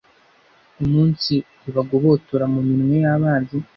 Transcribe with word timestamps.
umunsi 0.83 1.33
ibagobotora 1.69 2.45
mu 2.53 2.61
minwe 2.69 2.95
y'abanzi 3.03 3.57